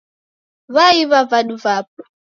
W'aiw'a 0.73 1.19
vadu 1.29 1.55
vapo. 1.63 2.01